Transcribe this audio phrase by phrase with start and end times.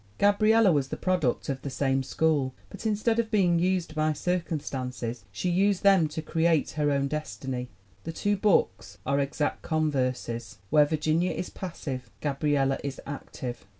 [0.17, 5.25] "Gabriella was the product of the same school, but instead of being used by circumstances,
[5.31, 7.69] she used them to create her own destiny.
[8.03, 10.57] The two books are exact converses.
[10.71, 13.67] Where Virginia is passive, Gabriella is active.